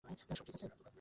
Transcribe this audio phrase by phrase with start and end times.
[0.03, 0.67] সব ঠিক আছে?